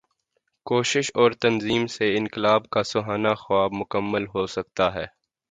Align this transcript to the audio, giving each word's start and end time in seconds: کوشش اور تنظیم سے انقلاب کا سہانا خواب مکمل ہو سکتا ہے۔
کوشش 0.65 1.11
اور 1.15 1.31
تنظیم 1.41 1.85
سے 1.87 2.05
انقلاب 2.17 2.69
کا 2.69 2.83
سہانا 2.83 3.33
خواب 3.33 3.71
مکمل 3.73 4.25
ہو 4.27 4.45
سکتا 4.47 4.93
ہے۔ 4.93 5.05